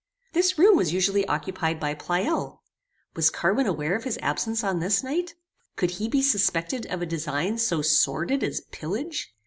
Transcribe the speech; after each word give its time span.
This 0.33 0.57
room 0.57 0.75
was 0.77 0.91
usually 0.91 1.27
occupied 1.27 1.79
by 1.79 1.93
Pleyel. 1.93 2.63
Was 3.15 3.29
Carwin 3.29 3.67
aware 3.67 3.95
of 3.95 4.03
his 4.03 4.17
absence 4.19 4.63
on 4.63 4.79
this 4.79 5.03
night? 5.03 5.35
Could 5.75 5.91
he 5.91 6.07
be 6.09 6.23
suspected 6.23 6.87
of 6.87 7.03
a 7.03 7.05
design 7.05 7.59
so 7.59 7.83
sordid 7.83 8.43
as 8.43 8.61
pillage? 8.71 9.31